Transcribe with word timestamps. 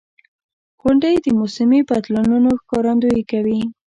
•غونډۍ 0.81 1.15
د 1.21 1.27
موسمي 1.39 1.79
بدلونونو 1.89 2.49
ښکارندویي 2.61 3.23
کوي. 3.31 3.61